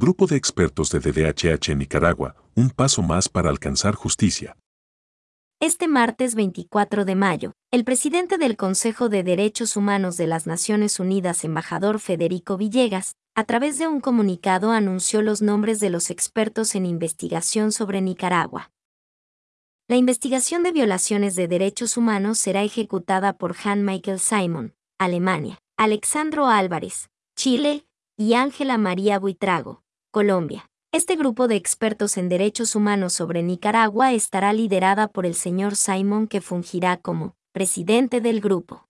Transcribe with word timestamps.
Grupo 0.00 0.28
de 0.28 0.36
expertos 0.36 0.90
de 0.90 1.00
DDHH 1.00 1.72
en 1.72 1.78
Nicaragua, 1.78 2.36
un 2.54 2.70
paso 2.70 3.02
más 3.02 3.28
para 3.28 3.50
alcanzar 3.50 3.96
justicia. 3.96 4.56
Este 5.58 5.88
martes 5.88 6.36
24 6.36 7.04
de 7.04 7.16
mayo, 7.16 7.52
el 7.72 7.82
presidente 7.82 8.38
del 8.38 8.56
Consejo 8.56 9.08
de 9.08 9.24
Derechos 9.24 9.76
Humanos 9.76 10.16
de 10.16 10.28
las 10.28 10.46
Naciones 10.46 11.00
Unidas, 11.00 11.42
embajador 11.42 11.98
Federico 11.98 12.56
Villegas, 12.56 13.16
a 13.34 13.42
través 13.42 13.76
de 13.80 13.88
un 13.88 14.00
comunicado 14.00 14.70
anunció 14.70 15.20
los 15.20 15.42
nombres 15.42 15.80
de 15.80 15.90
los 15.90 16.10
expertos 16.10 16.76
en 16.76 16.86
investigación 16.86 17.72
sobre 17.72 18.00
Nicaragua. 18.00 18.70
La 19.88 19.96
investigación 19.96 20.62
de 20.62 20.70
violaciones 20.70 21.34
de 21.34 21.48
derechos 21.48 21.96
humanos 21.96 22.38
será 22.38 22.62
ejecutada 22.62 23.36
por 23.36 23.56
Han 23.64 23.84
Michael 23.84 24.20
Simon, 24.20 24.76
Alemania, 24.96 25.58
Alexandro 25.76 26.46
Álvarez, 26.46 27.10
Chile, 27.34 27.84
y 28.16 28.34
Ángela 28.34 28.78
María 28.78 29.20
Buitrago, 29.20 29.84
Colombia. 30.10 30.70
Este 30.90 31.16
grupo 31.16 31.48
de 31.48 31.56
expertos 31.56 32.16
en 32.16 32.30
derechos 32.30 32.74
humanos 32.74 33.12
sobre 33.12 33.42
Nicaragua 33.42 34.14
estará 34.14 34.54
liderada 34.54 35.08
por 35.08 35.26
el 35.26 35.34
señor 35.34 35.76
Simon 35.76 36.28
que 36.28 36.40
fungirá 36.40 36.96
como 36.96 37.34
presidente 37.52 38.22
del 38.22 38.40
grupo. 38.40 38.86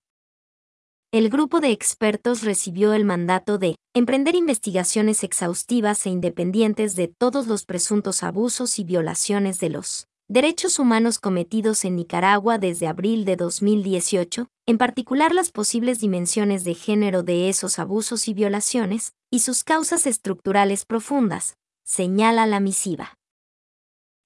El 1.11 1.28
grupo 1.28 1.61
de 1.61 1.73
expertos 1.73 2.42
recibió 2.42 2.92
el 2.92 3.05
mandato 3.05 3.59
de 3.59 3.75
emprender 3.95 4.37
investigaciones 4.37 5.25
exhaustivas 5.25 6.06
e 6.06 6.11
independientes 6.11 6.95
de 6.95 7.09
todos 7.09 7.48
los 7.48 7.64
presuntos 7.64 8.23
abusos 8.23 8.78
y 8.78 8.84
violaciones 8.84 9.59
de 9.59 9.70
los 9.70 10.08
derechos 10.28 10.78
humanos 10.78 11.18
cometidos 11.18 11.87
en 11.87 11.96
Nicaragua 11.96 12.59
desde 12.59 12.86
abril 12.86 13.24
de 13.24 13.36
2018, 13.36 14.48
en 14.66 14.78
particular 14.78 15.34
las 15.34 15.50
posibles 15.50 16.00
dimensiones 16.00 16.64
de 16.64 16.74
género 16.74 17.23
de 17.23 17.48
esos 17.48 17.78
abusos 17.78 18.28
y 18.28 18.34
violaciones, 18.34 19.12
y 19.30 19.41
sus 19.41 19.64
causas 19.64 20.06
estructurales 20.06 20.84
profundas, 20.84 21.56
señala 21.83 22.46
la 22.46 22.60
misiva. 22.60 23.14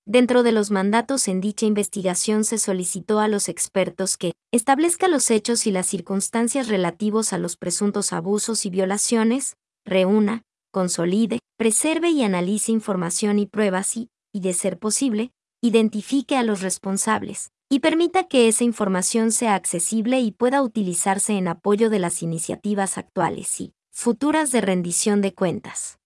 Dentro 0.04 0.42
de 0.42 0.50
los 0.50 0.72
mandatos 0.72 1.28
en 1.28 1.40
dicha 1.40 1.66
investigación 1.66 2.42
se 2.42 2.58
solicitó 2.58 3.20
a 3.20 3.28
los 3.28 3.48
expertos 3.48 4.16
que 4.16 4.32
establezca 4.52 5.06
los 5.06 5.30
hechos 5.30 5.68
y 5.68 5.70
las 5.70 5.86
circunstancias 5.86 6.66
relativos 6.66 7.32
a 7.32 7.38
los 7.38 7.56
presuntos 7.56 8.12
abusos 8.12 8.66
y 8.66 8.70
violaciones, 8.70 9.54
reúna, 9.84 10.42
consolide, 10.72 11.38
preserve 11.56 12.10
y 12.10 12.24
analice 12.24 12.72
información 12.72 13.38
y 13.38 13.46
pruebas 13.46 13.96
y, 13.96 14.08
y 14.32 14.40
de 14.40 14.54
ser 14.54 14.80
posible, 14.80 15.30
identifique 15.62 16.36
a 16.36 16.42
los 16.42 16.60
responsables, 16.60 17.52
y 17.70 17.80
permita 17.80 18.24
que 18.24 18.48
esa 18.48 18.64
información 18.64 19.32
sea 19.32 19.54
accesible 19.54 20.20
y 20.20 20.32
pueda 20.32 20.60
utilizarse 20.60 21.38
en 21.38 21.48
apoyo 21.48 21.88
de 21.88 22.00
las 22.00 22.22
iniciativas 22.22 22.98
actuales 22.98 23.58
y 23.60 23.72
futuras 23.90 24.52
de 24.52 24.60
rendición 24.60 25.22
de 25.22 25.32
cuentas. 25.32 25.98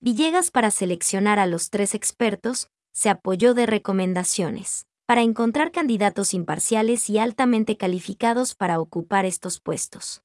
Villegas 0.00 0.50
para 0.50 0.70
seleccionar 0.70 1.38
a 1.38 1.46
los 1.46 1.68
tres 1.68 1.94
expertos, 1.94 2.70
se 2.92 3.10
apoyó 3.10 3.54
de 3.54 3.66
recomendaciones 3.66 4.86
para 5.04 5.22
encontrar 5.22 5.72
candidatos 5.72 6.32
imparciales 6.32 7.10
y 7.10 7.18
altamente 7.18 7.76
calificados 7.76 8.54
para 8.54 8.80
ocupar 8.80 9.26
estos 9.26 9.60
puestos. 9.60 10.22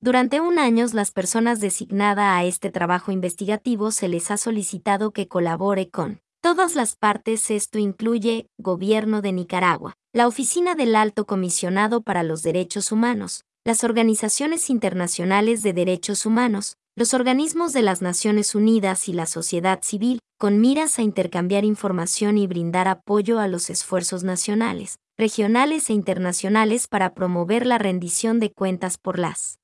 Durante 0.00 0.40
un 0.40 0.58
año, 0.58 0.86
las 0.92 1.10
personas 1.10 1.60
designadas 1.60 2.36
a 2.36 2.44
este 2.44 2.70
trabajo 2.70 3.10
investigativo 3.10 3.90
se 3.90 4.08
les 4.08 4.30
ha 4.30 4.36
solicitado 4.36 5.10
que 5.10 5.26
colabore 5.26 5.90
con 5.90 6.20
todas 6.46 6.76
las 6.76 6.94
partes. 6.94 7.50
Esto 7.50 7.80
incluye 7.80 8.46
Gobierno 8.56 9.20
de 9.20 9.32
Nicaragua, 9.32 9.94
la 10.12 10.28
Oficina 10.28 10.76
del 10.76 10.94
Alto 10.94 11.26
Comisionado 11.26 12.02
para 12.02 12.22
los 12.22 12.44
Derechos 12.44 12.92
Humanos, 12.92 13.42
las 13.64 13.82
organizaciones 13.82 14.70
internacionales 14.70 15.64
de 15.64 15.72
derechos 15.72 16.24
humanos, 16.24 16.76
los 16.94 17.14
organismos 17.14 17.72
de 17.72 17.82
las 17.82 18.00
Naciones 18.00 18.54
Unidas 18.54 19.08
y 19.08 19.12
la 19.12 19.26
sociedad 19.26 19.80
civil, 19.82 20.20
con 20.38 20.60
miras 20.60 21.00
a 21.00 21.02
intercambiar 21.02 21.64
información 21.64 22.38
y 22.38 22.46
brindar 22.46 22.86
apoyo 22.86 23.40
a 23.40 23.48
los 23.48 23.68
esfuerzos 23.68 24.22
nacionales, 24.22 25.00
regionales 25.18 25.90
e 25.90 25.94
internacionales 25.94 26.86
para 26.86 27.12
promover 27.12 27.66
la 27.66 27.78
rendición 27.78 28.38
de 28.38 28.52
cuentas 28.52 28.98
por 28.98 29.18
las 29.18 29.58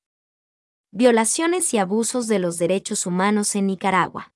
violaciones 0.91 1.73
y 1.75 1.79
abusos 1.79 2.27
de 2.27 2.41
los 2.41 2.59
derechos 2.59 3.07
humanos 3.07 3.55
en 3.55 3.69
Nicaragua. 3.69 4.32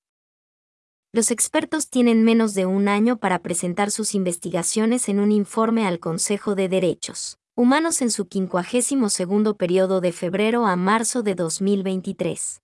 Los 1.16 1.31
expertos 1.31 1.88
tienen 1.88 2.25
menos 2.25 2.53
de 2.53 2.66
un 2.66 2.88
año 2.88 3.16
para 3.16 3.38
presentar 3.38 3.91
sus 3.91 4.15
investigaciones 4.15 5.09
en 5.09 5.19
un 5.19 5.32
informe 5.32 5.87
al 5.87 5.99
Consejo 5.99 6.54
de 6.54 6.69
Derechos 6.69 7.38
Humanos 7.54 8.03
en 8.03 8.10
su 8.10 8.28
52 8.31 9.56
periodo 9.56 10.03
de 10.03 10.12
febrero 10.12 10.66
a 10.66 10.77
marzo 10.77 11.22
de 11.22 11.34
2023. 11.34 12.60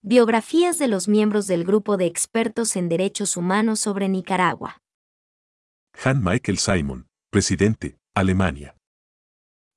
Biografías 0.00 0.78
de 0.78 0.88
los 0.88 1.06
miembros 1.06 1.46
del 1.46 1.64
grupo 1.64 1.98
de 1.98 2.06
expertos 2.06 2.76
en 2.76 2.88
derechos 2.88 3.36
humanos 3.36 3.78
sobre 3.78 4.08
Nicaragua. 4.08 4.78
Han 6.02 6.24
Michael 6.24 6.56
Simon, 6.56 7.08
presidente, 7.28 7.98
Alemania. 8.14 8.74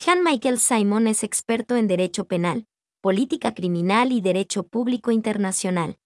Han 0.06 0.24
Michael 0.24 0.60
Simon 0.60 1.08
es 1.08 1.22
experto 1.26 1.76
en 1.76 1.90
derecho 1.90 2.30
penal, 2.30 2.66
política 3.02 3.54
criminal 3.54 4.14
y 4.14 4.22
derecho 4.22 4.64
público 4.64 5.12
internacional. 5.12 5.98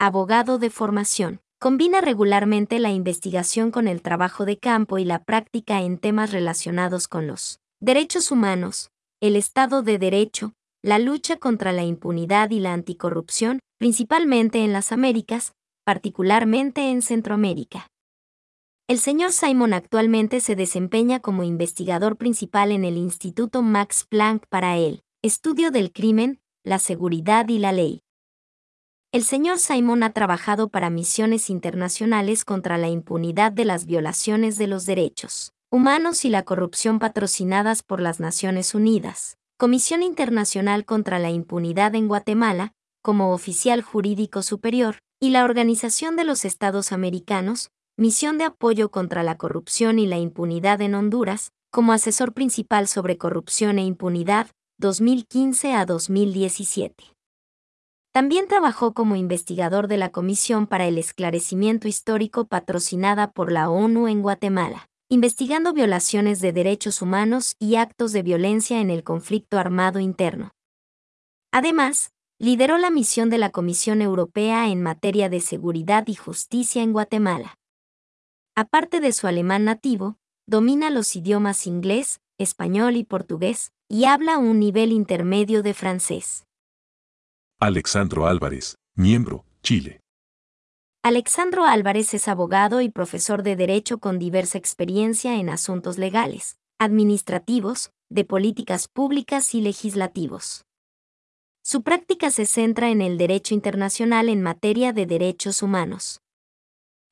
Abogado 0.00 0.58
de 0.58 0.70
formación. 0.70 1.40
Combina 1.58 2.00
regularmente 2.00 2.78
la 2.78 2.92
investigación 2.92 3.72
con 3.72 3.88
el 3.88 4.00
trabajo 4.00 4.44
de 4.44 4.56
campo 4.56 4.98
y 4.98 5.04
la 5.04 5.24
práctica 5.24 5.82
en 5.82 5.98
temas 5.98 6.30
relacionados 6.30 7.08
con 7.08 7.26
los 7.26 7.58
derechos 7.80 8.30
humanos, 8.30 8.92
el 9.20 9.34
Estado 9.34 9.82
de 9.82 9.98
Derecho, 9.98 10.52
la 10.84 11.00
lucha 11.00 11.38
contra 11.38 11.72
la 11.72 11.82
impunidad 11.82 12.50
y 12.50 12.60
la 12.60 12.74
anticorrupción, 12.74 13.58
principalmente 13.76 14.62
en 14.62 14.72
las 14.72 14.92
Américas, 14.92 15.54
particularmente 15.84 16.92
en 16.92 17.02
Centroamérica. 17.02 17.88
El 18.86 19.00
señor 19.00 19.32
Simon 19.32 19.72
actualmente 19.72 20.38
se 20.38 20.54
desempeña 20.54 21.18
como 21.18 21.42
investigador 21.42 22.16
principal 22.16 22.70
en 22.70 22.84
el 22.84 22.96
Instituto 22.96 23.62
Max 23.62 24.06
Planck 24.08 24.46
para 24.48 24.76
el 24.76 25.02
estudio 25.22 25.72
del 25.72 25.90
crimen, 25.90 26.38
la 26.62 26.78
seguridad 26.78 27.48
y 27.48 27.58
la 27.58 27.72
ley. 27.72 28.02
El 29.10 29.24
señor 29.24 29.58
Simon 29.58 30.02
ha 30.02 30.12
trabajado 30.12 30.68
para 30.68 30.90
misiones 30.90 31.48
internacionales 31.48 32.44
contra 32.44 32.76
la 32.76 32.88
impunidad 32.88 33.52
de 33.52 33.64
las 33.64 33.86
violaciones 33.86 34.58
de 34.58 34.66
los 34.66 34.84
derechos 34.84 35.54
humanos 35.70 36.26
y 36.26 36.28
la 36.28 36.42
corrupción 36.42 36.98
patrocinadas 36.98 37.82
por 37.82 38.02
las 38.02 38.20
Naciones 38.20 38.74
Unidas, 38.74 39.38
Comisión 39.56 40.02
Internacional 40.02 40.84
contra 40.84 41.18
la 41.18 41.30
Impunidad 41.30 41.94
en 41.94 42.06
Guatemala, 42.06 42.72
como 43.02 43.32
oficial 43.32 43.80
jurídico 43.80 44.42
superior, 44.42 44.98
y 45.20 45.30
la 45.30 45.44
Organización 45.44 46.16
de 46.16 46.24
los 46.24 46.44
Estados 46.44 46.92
Americanos, 46.92 47.70
Misión 47.96 48.36
de 48.36 48.44
Apoyo 48.44 48.90
contra 48.90 49.22
la 49.22 49.38
Corrupción 49.38 49.98
y 49.98 50.06
la 50.06 50.18
Impunidad 50.18 50.82
en 50.82 50.94
Honduras, 50.94 51.52
como 51.70 51.92
asesor 51.92 52.34
principal 52.34 52.88
sobre 52.88 53.16
corrupción 53.16 53.78
e 53.78 53.84
impunidad, 53.84 54.48
2015 54.78 55.72
a 55.72 55.86
2017. 55.86 57.17
También 58.12 58.48
trabajó 58.48 58.94
como 58.94 59.16
investigador 59.16 59.88
de 59.88 59.96
la 59.96 60.10
Comisión 60.10 60.66
para 60.66 60.86
el 60.86 60.98
Esclarecimiento 60.98 61.88
Histórico 61.88 62.46
patrocinada 62.46 63.30
por 63.30 63.52
la 63.52 63.70
ONU 63.70 64.08
en 64.08 64.22
Guatemala 64.22 64.88
investigando 65.10 65.72
violaciones 65.72 66.40
de 66.40 66.52
derechos 66.52 67.00
humanos 67.00 67.56
y 67.58 67.76
actos 67.76 68.12
de 68.12 68.22
violencia 68.22 68.80
en 68.80 68.90
el 68.90 69.04
conflicto 69.04 69.58
armado 69.58 70.00
interno. 70.00 70.50
Además, 71.50 72.10
lideró 72.38 72.76
la 72.76 72.90
misión 72.90 73.30
de 73.30 73.38
la 73.38 73.50
Comisión 73.50 74.02
Europea 74.02 74.68
en 74.68 74.82
materia 74.82 75.30
de 75.30 75.40
seguridad 75.40 76.06
y 76.08 76.14
justicia 76.14 76.82
en 76.82 76.92
Guatemala. 76.92 77.54
Aparte 78.54 79.00
de 79.00 79.12
su 79.12 79.26
alemán 79.26 79.64
nativo, 79.64 80.18
domina 80.46 80.90
los 80.90 81.16
idiomas 81.16 81.66
inglés, 81.66 82.20
español 82.36 82.96
y 82.96 83.04
portugués, 83.04 83.72
y 83.88 84.04
habla 84.04 84.36
un 84.36 84.60
nivel 84.60 84.92
intermedio 84.92 85.62
de 85.62 85.72
francés. 85.72 86.44
Alexandro 87.60 88.28
Álvarez, 88.28 88.76
miembro, 88.94 89.44
Chile. 89.64 90.00
Alexandro 91.02 91.64
Álvarez 91.64 92.14
es 92.14 92.28
abogado 92.28 92.80
y 92.82 92.88
profesor 92.88 93.42
de 93.42 93.56
Derecho 93.56 93.98
con 93.98 94.20
diversa 94.20 94.58
experiencia 94.58 95.34
en 95.40 95.50
asuntos 95.50 95.98
legales, 95.98 96.56
administrativos, 96.78 97.90
de 98.10 98.24
políticas 98.24 98.86
públicas 98.86 99.56
y 99.56 99.60
legislativos. 99.60 100.66
Su 101.60 101.82
práctica 101.82 102.30
se 102.30 102.46
centra 102.46 102.90
en 102.90 103.02
el 103.02 103.18
derecho 103.18 103.54
internacional 103.54 104.28
en 104.28 104.40
materia 104.40 104.92
de 104.92 105.06
derechos 105.06 105.60
humanos. 105.60 106.20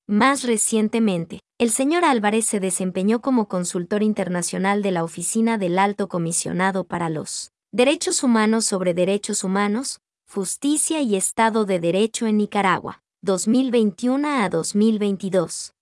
Más 0.06 0.44
recientemente, 0.44 1.40
el 1.58 1.72
señor 1.72 2.04
Álvarez 2.04 2.46
se 2.46 2.60
desempeñó 2.60 3.20
como 3.20 3.48
consultor 3.48 4.04
internacional 4.04 4.80
de 4.84 4.92
la 4.92 5.02
Oficina 5.02 5.58
del 5.58 5.76
Alto 5.76 6.06
Comisionado 6.06 6.84
para 6.84 7.10
los 7.10 7.50
Derechos 7.72 8.22
Humanos 8.22 8.64
sobre 8.64 8.94
Derechos 8.94 9.42
Humanos, 9.42 9.98
Justicia 10.28 11.00
y 11.00 11.16
Estado 11.16 11.64
de 11.64 11.78
Derecho 11.78 12.26
en 12.26 12.36
Nicaragua. 12.36 13.02
2021 13.22 14.28
a 14.28 14.48
2022. 14.50 15.72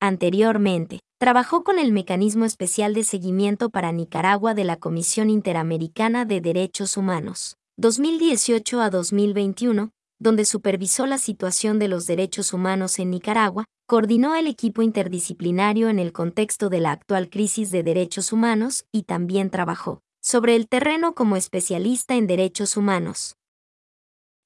Anteriormente, 0.00 1.00
trabajó 1.18 1.64
con 1.64 1.78
el 1.78 1.92
Mecanismo 1.92 2.44
Especial 2.44 2.92
de 2.92 3.04
Seguimiento 3.04 3.70
para 3.70 3.92
Nicaragua 3.92 4.52
de 4.54 4.64
la 4.64 4.76
Comisión 4.76 5.30
Interamericana 5.30 6.26
de 6.26 6.42
Derechos 6.42 6.98
Humanos, 6.98 7.56
2018 7.78 8.82
a 8.82 8.90
2021, 8.90 9.92
donde 10.18 10.44
supervisó 10.44 11.06
la 11.06 11.18
situación 11.18 11.78
de 11.78 11.88
los 11.88 12.06
derechos 12.06 12.52
humanos 12.52 12.98
en 12.98 13.10
Nicaragua, 13.10 13.64
coordinó 13.86 14.34
el 14.34 14.46
equipo 14.46 14.82
interdisciplinario 14.82 15.88
en 15.88 16.00
el 16.00 16.12
contexto 16.12 16.68
de 16.68 16.80
la 16.80 16.92
actual 16.92 17.30
crisis 17.30 17.70
de 17.70 17.82
derechos 17.82 18.32
humanos 18.32 18.84
y 18.92 19.04
también 19.04 19.48
trabajó 19.48 20.02
sobre 20.20 20.56
el 20.56 20.68
terreno 20.68 21.14
como 21.14 21.36
especialista 21.36 22.14
en 22.14 22.26
derechos 22.26 22.76
humanos. 22.76 23.36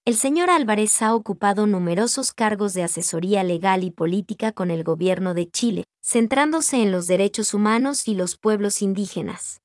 El 0.09 0.17
señor 0.17 0.49
Álvarez 0.49 1.03
ha 1.03 1.15
ocupado 1.15 1.67
numerosos 1.67 2.33
cargos 2.33 2.73
de 2.73 2.83
asesoría 2.83 3.45
legal 3.45 3.85
y 3.85 3.91
política 3.91 4.53
con 4.53 4.71
el 4.71 4.83
gobierno 4.83 5.35
de 5.35 5.51
Chile, 5.51 5.85
centrándose 6.03 6.81
en 6.83 6.93
los 6.93 7.07
derechos 7.07 7.53
humanos 7.53 8.09
y 8.09 8.15
los 8.15 8.39
pueblos 8.39 8.81
indígenas. 8.81 9.61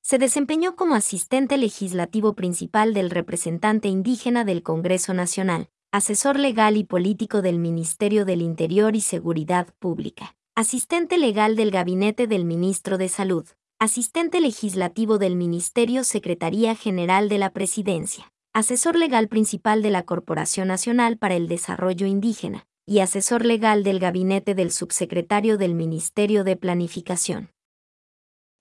Se 0.00 0.16
desempeñó 0.16 0.74
como 0.74 0.94
asistente 0.94 1.58
legislativo 1.58 2.32
principal 2.32 2.94
del 2.94 3.10
representante 3.10 3.88
indígena 3.88 4.46
del 4.46 4.62
Congreso 4.62 5.12
Nacional, 5.12 5.68
asesor 5.90 6.38
legal 6.38 6.78
y 6.78 6.84
político 6.84 7.42
del 7.42 7.58
Ministerio 7.58 8.24
del 8.24 8.40
Interior 8.40 8.96
y 8.96 9.02
Seguridad 9.02 9.66
Pública, 9.78 10.34
asistente 10.54 11.18
legal 11.18 11.56
del 11.56 11.70
Gabinete 11.70 12.26
del 12.26 12.46
Ministro 12.46 12.96
de 12.96 13.10
Salud, 13.10 13.46
asistente 13.78 14.40
legislativo 14.40 15.18
del 15.18 15.36
Ministerio 15.36 16.04
Secretaría 16.04 16.74
General 16.74 17.28
de 17.28 17.36
la 17.36 17.50
Presidencia 17.50 18.32
asesor 18.54 18.96
legal 18.96 19.28
principal 19.28 19.80
de 19.80 19.90
la 19.90 20.02
Corporación 20.02 20.68
Nacional 20.68 21.16
para 21.16 21.34
el 21.34 21.48
Desarrollo 21.48 22.06
Indígena 22.06 22.66
y 22.84 22.98
asesor 22.98 23.46
legal 23.46 23.82
del 23.82 23.98
gabinete 23.98 24.54
del 24.54 24.70
subsecretario 24.70 25.56
del 25.56 25.74
Ministerio 25.74 26.44
de 26.44 26.56
Planificación. 26.56 27.50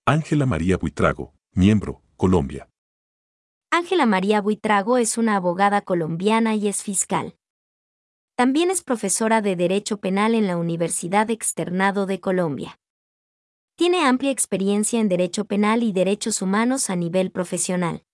Ángela 0.06 0.46
María 0.46 0.78
Buitrago, 0.78 1.34
miembro, 1.52 2.02
Colombia. 2.16 2.70
Ángela 3.70 4.06
María 4.06 4.42
Buitrago 4.42 4.98
es 4.98 5.18
una 5.18 5.36
abogada 5.36 5.82
colombiana 5.82 6.56
y 6.56 6.68
es 6.68 6.84
fiscal. 6.84 7.36
También 8.36 8.72
es 8.72 8.84
profesora 8.84 9.42
de 9.42 9.56
Derecho 9.56 10.00
Penal 10.00 10.36
en 10.36 10.48
la 10.48 10.56
Universidad 10.58 11.30
Externado 11.30 12.06
de 12.06 12.20
Colombia. 12.22 12.80
Tiene 13.76 14.06
amplia 14.06 14.32
experiencia 14.32 15.00
en 15.02 15.10
Derecho 15.10 15.46
Penal 15.46 15.84
y 15.84 15.92
Derechos 15.92 16.42
Humanos 16.42 16.90
a 16.90 16.96
nivel 16.96 17.32
profesional. 17.32 18.06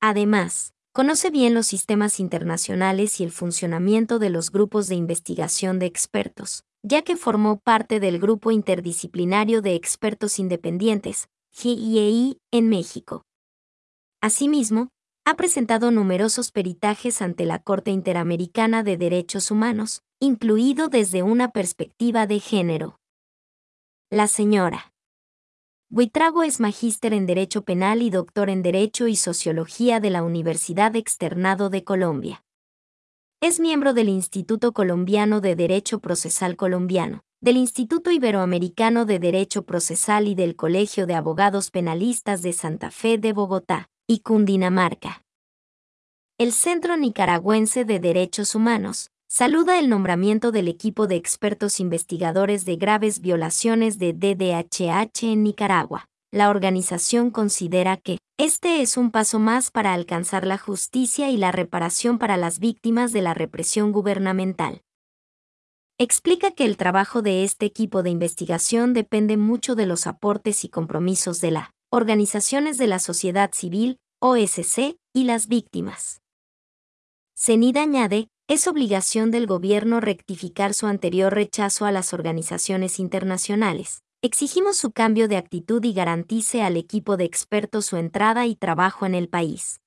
Además, 0.00 0.74
Conoce 0.98 1.30
bien 1.30 1.54
los 1.54 1.68
sistemas 1.68 2.18
internacionales 2.18 3.20
y 3.20 3.22
el 3.22 3.30
funcionamiento 3.30 4.18
de 4.18 4.30
los 4.30 4.50
grupos 4.50 4.88
de 4.88 4.96
investigación 4.96 5.78
de 5.78 5.86
expertos, 5.86 6.64
ya 6.82 7.02
que 7.02 7.14
formó 7.14 7.60
parte 7.60 8.00
del 8.00 8.18
Grupo 8.18 8.50
Interdisciplinario 8.50 9.62
de 9.62 9.76
Expertos 9.76 10.40
Independientes, 10.40 11.28
GIEI, 11.52 12.38
en 12.50 12.68
México. 12.68 13.22
Asimismo, 14.20 14.88
ha 15.24 15.36
presentado 15.36 15.92
numerosos 15.92 16.50
peritajes 16.50 17.22
ante 17.22 17.44
la 17.46 17.60
Corte 17.60 17.92
Interamericana 17.92 18.82
de 18.82 18.96
Derechos 18.96 19.52
Humanos, 19.52 20.02
incluido 20.18 20.88
desde 20.88 21.22
una 21.22 21.52
perspectiva 21.52 22.26
de 22.26 22.40
género. 22.40 22.98
La 24.10 24.26
señora 24.26 24.92
Buitrago 25.90 26.42
es 26.42 26.60
magíster 26.60 27.14
en 27.14 27.24
Derecho 27.24 27.64
Penal 27.64 28.02
y 28.02 28.10
doctor 28.10 28.50
en 28.50 28.60
Derecho 28.60 29.08
y 29.08 29.16
Sociología 29.16 30.00
de 30.00 30.10
la 30.10 30.22
Universidad 30.22 30.94
Externado 30.96 31.70
de 31.70 31.82
Colombia. 31.82 32.44
Es 33.40 33.58
miembro 33.58 33.94
del 33.94 34.10
Instituto 34.10 34.72
Colombiano 34.72 35.40
de 35.40 35.56
Derecho 35.56 36.00
Procesal 36.00 36.56
Colombiano, 36.56 37.22
del 37.40 37.56
Instituto 37.56 38.10
Iberoamericano 38.10 39.06
de 39.06 39.18
Derecho 39.18 39.64
Procesal 39.64 40.28
y 40.28 40.34
del 40.34 40.56
Colegio 40.56 41.06
de 41.06 41.14
Abogados 41.14 41.70
Penalistas 41.70 42.42
de 42.42 42.52
Santa 42.52 42.90
Fe 42.90 43.16
de 43.16 43.32
Bogotá 43.32 43.88
y 44.06 44.18
Cundinamarca. 44.18 45.24
El 46.36 46.52
Centro 46.52 46.98
Nicaragüense 46.98 47.86
de 47.86 47.98
Derechos 47.98 48.54
Humanos, 48.54 49.10
saluda 49.28 49.78
el 49.78 49.90
nombramiento 49.90 50.52
del 50.52 50.68
equipo 50.68 51.06
de 51.06 51.16
expertos 51.16 51.80
investigadores 51.80 52.64
de 52.64 52.76
graves 52.76 53.20
violaciones 53.20 53.98
de 53.98 54.14
DDHH 54.14 55.24
en 55.24 55.42
Nicaragua. 55.42 56.06
La 56.32 56.50
organización 56.50 57.30
considera 57.30 57.98
que 57.98 58.18
este 58.38 58.80
es 58.80 58.96
un 58.96 59.10
paso 59.10 59.38
más 59.38 59.70
para 59.70 59.92
alcanzar 59.92 60.46
la 60.46 60.58
justicia 60.58 61.30
y 61.30 61.36
la 61.36 61.52
reparación 61.52 62.18
para 62.18 62.36
las 62.36 62.58
víctimas 62.58 63.12
de 63.12 63.22
la 63.22 63.34
represión 63.34 63.92
gubernamental. 63.92 64.80
Explica 65.98 66.52
que 66.52 66.64
el 66.64 66.76
trabajo 66.76 67.22
de 67.22 67.44
este 67.44 67.66
equipo 67.66 68.02
de 68.02 68.10
investigación 68.10 68.94
depende 68.94 69.36
mucho 69.36 69.74
de 69.74 69.86
los 69.86 70.06
aportes 70.06 70.64
y 70.64 70.68
compromisos 70.68 71.40
de 71.40 71.50
las 71.50 71.70
organizaciones 71.90 72.78
de 72.78 72.86
la 72.86 72.98
sociedad 72.98 73.50
civil, 73.52 73.98
OSC, 74.20 74.96
y 75.12 75.24
las 75.24 75.48
víctimas. 75.48 76.20
CENID 77.34 77.76
añade 77.78 78.28
es 78.48 78.66
obligación 78.66 79.30
del 79.30 79.46
gobierno 79.46 80.00
rectificar 80.00 80.72
su 80.72 80.86
anterior 80.86 81.34
rechazo 81.34 81.84
a 81.84 81.92
las 81.92 82.14
organizaciones 82.14 82.98
internacionales. 82.98 84.02
Exigimos 84.22 84.78
su 84.78 84.90
cambio 84.90 85.28
de 85.28 85.36
actitud 85.36 85.84
y 85.84 85.92
garantice 85.92 86.62
al 86.62 86.78
equipo 86.78 87.18
de 87.18 87.24
expertos 87.24 87.84
su 87.84 87.98
entrada 87.98 88.46
y 88.46 88.56
trabajo 88.56 89.04
en 89.04 89.14
el 89.14 89.28
país. 89.28 89.82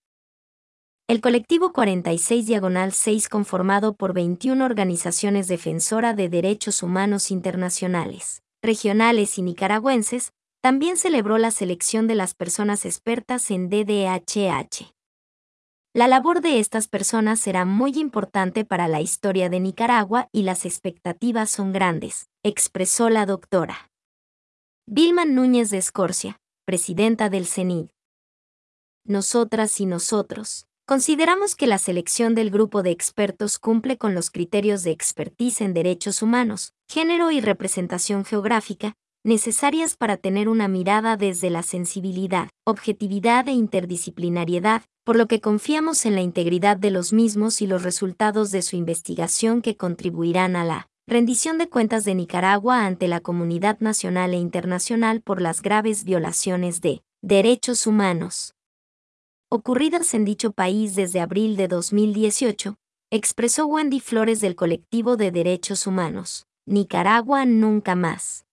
El 1.08 1.22
colectivo 1.22 1.74
46 1.74 2.46
Diagonal 2.46 2.94
6 2.94 3.30
conformado 3.30 3.96
por 3.96 4.14
21 4.14 4.64
organizaciones 4.64 5.48
defensora 5.48 6.14
de 6.14 6.30
derechos 6.30 6.84
humanos 6.84 7.32
internacionales, 7.32 8.44
regionales 8.62 9.40
y 9.40 9.42
nicaragüenses, 9.42 10.34
también 10.62 10.98
celebró 10.98 11.40
la 11.40 11.50
selección 11.50 12.06
de 12.06 12.14
las 12.14 12.36
personas 12.36 12.86
expertas 12.86 13.50
en 13.50 13.70
DDHH. 13.70 14.94
La 15.94 16.08
labor 16.08 16.40
de 16.40 16.60
estas 16.60 16.88
personas 16.88 17.42
será 17.42 17.66
muy 17.66 17.92
importante 18.00 18.64
para 18.64 18.88
la 18.88 19.02
historia 19.02 19.50
de 19.50 19.60
Nicaragua 19.60 20.30
y 20.32 20.44
las 20.44 20.66
expectativas 20.66 21.50
son 21.50 21.74
grandes, 21.74 22.30
expresó 22.44 23.10
la 23.10 23.26
doctora. 23.26 23.92
Vilma 24.88 25.26
Núñez 25.26 25.70
de 25.70 25.80
Escorcia, 25.80 26.40
presidenta 26.64 27.30
del 27.30 27.46
CENID. 27.46 27.88
Nosotras 29.04 29.82
y 29.82 29.86
nosotros, 29.86 30.66
consideramos 30.86 31.58
que 31.58 31.68
la 31.68 31.78
selección 31.78 32.36
del 32.36 32.52
grupo 32.52 32.84
de 32.84 32.92
expertos 32.92 33.60
cumple 33.60 33.98
con 33.98 34.16
los 34.16 34.32
criterios 34.32 34.84
de 34.84 34.92
expertise 34.92 35.60
en 35.60 35.74
derechos 35.74 36.22
humanos, 36.22 36.74
género 36.90 37.32
y 37.32 37.42
representación 37.42 38.24
geográfica, 38.24 38.94
necesarias 39.26 39.98
para 39.98 40.16
tener 40.16 40.48
una 40.48 40.70
mirada 40.70 41.18
desde 41.18 41.50
la 41.50 41.64
sensibilidad, 41.64 42.50
objetividad 42.66 43.50
e 43.50 43.52
interdisciplinariedad, 43.52 44.84
por 45.04 45.16
lo 45.16 45.28
que 45.28 45.42
confiamos 45.42 46.06
en 46.06 46.16
la 46.16 46.22
integridad 46.22 46.78
de 46.78 46.92
los 46.92 47.14
mismos 47.14 47.62
y 47.62 47.68
los 47.68 47.84
resultados 47.84 48.52
de 48.52 48.62
su 48.62 48.76
investigación 48.76 49.62
que 49.62 49.78
contribuirán 49.78 50.56
a 50.56 50.64
la 50.64 50.90
rendición 51.08 51.58
de 51.58 51.70
cuentas 51.70 52.06
de 52.06 52.16
Nicaragua 52.16 52.86
ante 52.86 53.08
la 53.08 53.20
comunidad 53.20 53.80
nacional 53.80 54.34
e 54.34 54.38
internacional 54.38 55.22
por 55.22 55.42
las 55.42 55.62
graves 55.62 56.04
violaciones 56.04 56.82
de 56.82 57.02
derechos 57.22 57.88
humanos 57.88 58.54
ocurridas 59.54 60.14
en 60.14 60.24
dicho 60.24 60.54
país 60.54 60.96
desde 60.96 61.20
abril 61.20 61.58
de 61.58 61.68
2018, 61.68 62.78
expresó 63.12 63.66
Wendy 63.66 64.00
Flores 64.00 64.40
del 64.40 64.56
colectivo 64.56 65.18
de 65.18 65.30
derechos 65.30 65.86
humanos. 65.88 66.48
Nicaragua 66.66 67.46
nunca 67.46 67.94
más. 67.96 68.46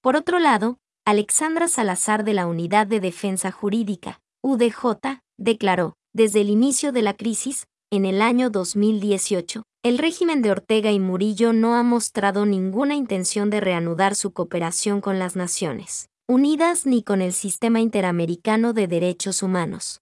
Por 0.00 0.16
otro 0.16 0.38
lado, 0.38 0.78
Alexandra 1.04 1.68
Salazar 1.68 2.24
de 2.24 2.32
la 2.32 2.46
Unidad 2.46 2.86
de 2.86 3.00
Defensa 3.00 3.52
Jurídica, 3.52 4.22
UDJ, 4.42 5.20
declaró, 5.42 5.94
desde 6.12 6.40
el 6.40 6.50
inicio 6.50 6.92
de 6.92 7.02
la 7.02 7.16
crisis, 7.16 7.66
en 7.90 8.04
el 8.04 8.22
año 8.22 8.50
2018, 8.50 9.62
el 9.82 9.98
régimen 9.98 10.42
de 10.42 10.50
Ortega 10.50 10.90
y 10.90 11.00
Murillo 11.00 11.52
no 11.52 11.74
ha 11.74 11.82
mostrado 11.82 12.46
ninguna 12.46 12.94
intención 12.94 13.50
de 13.50 13.60
reanudar 13.60 14.14
su 14.14 14.32
cooperación 14.32 15.00
con 15.00 15.18
las 15.18 15.36
Naciones 15.36 16.08
Unidas 16.28 16.86
ni 16.86 17.02
con 17.02 17.20
el 17.20 17.32
sistema 17.32 17.80
interamericano 17.80 18.72
de 18.72 18.86
derechos 18.86 19.42
humanos. 19.42 20.00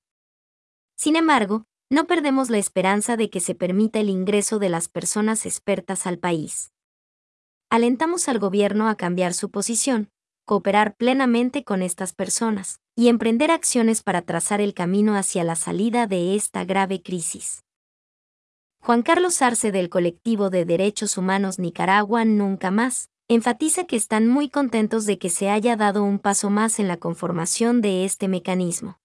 Sin 0.97 1.17
embargo, 1.17 1.65
no 1.91 2.07
perdemos 2.07 2.51
la 2.51 2.59
esperanza 2.59 3.17
de 3.17 3.31
que 3.31 3.41
se 3.41 3.55
permita 3.55 3.99
el 3.99 4.11
ingreso 4.11 4.59
de 4.59 4.69
las 4.69 4.89
personas 4.89 5.47
expertas 5.47 6.07
al 6.07 6.19
país 6.19 6.71
alentamos 7.71 8.29
al 8.29 8.41
gobierno 8.41 8.89
a 8.89 8.97
cambiar 8.97 9.33
su 9.33 9.51
posición, 9.51 10.11
cooperar 10.45 10.97
plenamente 10.97 11.65
con 11.65 11.83
estas 11.83 12.13
personas 12.13 12.80
y 12.95 13.09
emprender 13.09 13.51
acciones 13.51 14.03
para 14.03 14.23
trazar 14.23 14.61
el 14.61 14.75
camino 14.75 15.17
hacia 15.17 15.45
la 15.45 15.57
salida 15.57 16.07
de 16.07 16.35
esta 16.35 16.65
grave 16.65 17.03
crisis. 17.03 17.65
Juan 18.83 19.03
Carlos 19.03 19.43
Arce 19.43 19.73
del 19.73 19.91
colectivo 19.91 20.51
de 20.51 20.65
Derechos 20.65 21.19
Humanos 21.19 21.59
Nicaragua 21.59 22.25
Nunca 22.25 22.71
Más 22.71 23.11
enfatiza 23.29 23.85
que 23.85 23.97
están 23.97 24.27
muy 24.27 24.49
contentos 24.49 25.07
de 25.07 25.19
que 25.19 25.31
se 25.31 25.51
haya 25.51 25.77
dado 25.77 26.03
un 26.03 26.19
paso 26.19 26.51
más 26.51 26.81
en 26.81 26.89
la 26.89 26.97
conformación 26.97 27.81
de 27.81 28.05
este 28.05 28.27
mecanismo. 28.27 28.99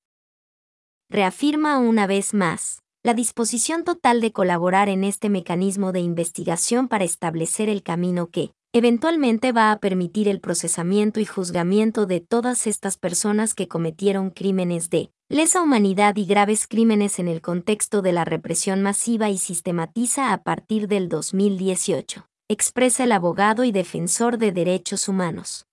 Reafirma 1.10 1.78
una 1.78 2.08
vez 2.08 2.34
más 2.34 2.82
la 3.04 3.14
disposición 3.14 3.84
total 3.84 4.20
de 4.20 4.32
colaborar 4.32 4.90
en 4.90 5.04
este 5.04 5.30
mecanismo 5.30 5.92
de 5.92 6.00
investigación 6.00 6.88
para 6.88 7.04
establecer 7.04 7.70
el 7.70 7.84
camino 7.84 8.32
que, 8.32 8.52
eventualmente 8.78 9.54
va 9.54 9.72
a 9.72 9.80
permitir 9.80 10.28
el 10.28 10.42
procesamiento 10.42 11.22
y 11.22 11.26
juzgamiento 11.26 12.06
de 12.06 12.20
todas 12.20 12.68
estas 12.68 12.98
personas 12.98 13.54
que 13.54 13.70
cometieron 13.70 14.32
crímenes 14.32 14.90
de 14.90 15.12
lesa 15.30 15.62
humanidad 15.62 16.18
y 16.18 16.26
graves 16.26 16.68
crímenes 16.68 17.18
en 17.20 17.30
el 17.30 17.42
contexto 17.42 18.02
de 18.02 18.12
la 18.12 18.26
represión 18.26 18.82
masiva 18.82 19.30
y 19.30 19.38
sistematiza 19.38 20.34
a 20.34 20.44
partir 20.44 20.90
del 20.90 21.08
2018, 21.08 22.28
expresa 22.50 23.06
el 23.06 23.14
abogado 23.14 23.64
y 23.64 23.72
defensor 23.72 24.38
de 24.38 24.52
derechos 24.52 25.08
humanos. 25.08 25.68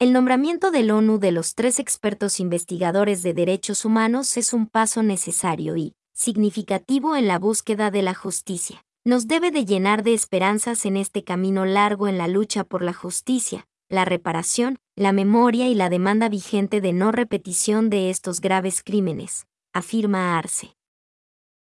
El 0.00 0.12
nombramiento 0.12 0.72
del 0.72 0.90
ONU 0.90 1.20
de 1.20 1.30
los 1.30 1.54
tres 1.54 1.78
expertos 1.78 2.40
investigadores 2.40 3.22
de 3.22 3.34
derechos 3.34 3.84
humanos 3.84 4.36
es 4.36 4.52
un 4.52 4.66
paso 4.66 5.04
necesario 5.04 5.76
y 5.76 5.94
significativo 6.12 7.14
en 7.14 7.28
la 7.28 7.38
búsqueda 7.38 7.92
de 7.92 8.02
la 8.02 8.14
justicia. 8.14 8.84
Nos 9.06 9.28
debe 9.28 9.50
de 9.50 9.66
llenar 9.66 10.02
de 10.02 10.14
esperanzas 10.14 10.86
en 10.86 10.96
este 10.96 11.24
camino 11.24 11.66
largo 11.66 12.08
en 12.08 12.16
la 12.16 12.26
lucha 12.26 12.64
por 12.64 12.82
la 12.82 12.94
justicia, 12.94 13.66
la 13.90 14.06
reparación, 14.06 14.78
la 14.96 15.12
memoria 15.12 15.68
y 15.68 15.74
la 15.74 15.90
demanda 15.90 16.30
vigente 16.30 16.80
de 16.80 16.94
no 16.94 17.12
repetición 17.12 17.90
de 17.90 18.08
estos 18.08 18.40
graves 18.40 18.82
crímenes, 18.82 19.46
afirma 19.74 20.38
Arce. 20.38 20.74